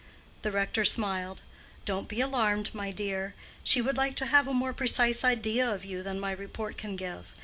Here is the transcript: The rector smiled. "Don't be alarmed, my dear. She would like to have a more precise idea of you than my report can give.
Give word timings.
The 0.41 0.49
rector 0.51 0.83
smiled. 0.83 1.43
"Don't 1.85 2.07
be 2.07 2.21
alarmed, 2.21 2.73
my 2.73 2.89
dear. 2.89 3.35
She 3.63 3.83
would 3.83 3.97
like 3.97 4.15
to 4.15 4.25
have 4.25 4.47
a 4.47 4.51
more 4.51 4.73
precise 4.73 5.23
idea 5.23 5.69
of 5.71 5.85
you 5.85 6.01
than 6.01 6.19
my 6.19 6.31
report 6.31 6.75
can 6.75 6.95
give. 6.95 7.33